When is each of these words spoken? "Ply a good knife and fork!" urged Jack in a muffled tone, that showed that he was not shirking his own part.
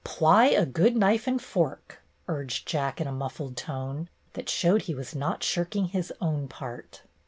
"Ply 0.03 0.45
a 0.47 0.65
good 0.65 0.95
knife 0.95 1.27
and 1.27 1.39
fork!" 1.39 2.01
urged 2.27 2.67
Jack 2.67 2.99
in 2.99 3.05
a 3.05 3.11
muffled 3.11 3.55
tone, 3.55 4.09
that 4.33 4.49
showed 4.49 4.77
that 4.81 4.85
he 4.85 4.95
was 4.95 5.13
not 5.13 5.43
shirking 5.43 5.89
his 5.89 6.11
own 6.19 6.47
part. 6.47 7.03